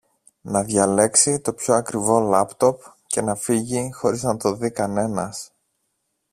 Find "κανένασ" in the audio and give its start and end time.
4.71-5.51